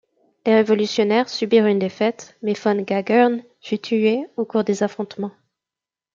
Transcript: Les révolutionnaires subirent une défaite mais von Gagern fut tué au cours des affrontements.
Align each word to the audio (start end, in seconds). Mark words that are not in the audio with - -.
Les 0.47 0.55
révolutionnaires 0.55 1.29
subirent 1.29 1.67
une 1.67 1.77
défaite 1.77 2.35
mais 2.41 2.53
von 2.55 2.81
Gagern 2.81 3.43
fut 3.61 3.77
tué 3.77 4.25
au 4.35 4.45
cours 4.45 4.63
des 4.63 4.81
affrontements. 4.81 5.35